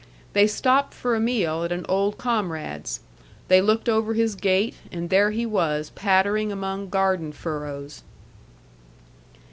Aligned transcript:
They 0.33 0.47
stopped 0.47 0.95
for 0.95 1.13
a 1.13 1.19
meal 1.19 1.63
at 1.63 1.71
an 1.71 1.85
old 1.87 2.17
comrade's. 2.17 3.01
They 3.49 3.61
looked 3.61 3.87
over 3.87 4.15
his 4.15 4.33
gate, 4.33 4.73
and 4.91 5.11
there 5.11 5.29
he 5.29 5.45
was 5.45 5.91
pattering 5.91 6.51
among 6.51 6.89
garden 6.89 7.31
furrows. 7.31 8.01